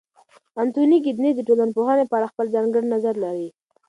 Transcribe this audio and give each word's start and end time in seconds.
انتوني 0.61 0.97
ګیدنز 1.05 1.33
د 1.37 1.41
ټولنپوهنې 1.47 2.05
په 2.07 2.15
اړه 2.17 2.31
خپل 2.31 2.45
ځانګړی 2.55 2.85
نظر 2.95 3.15
لري. 3.23 3.47